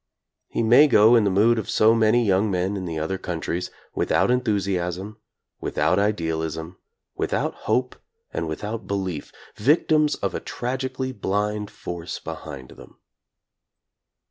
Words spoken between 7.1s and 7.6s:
without